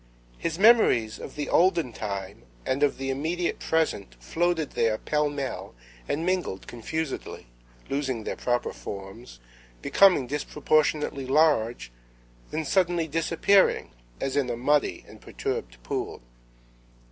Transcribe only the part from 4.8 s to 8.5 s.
pell mell and mingled confusedly, losing their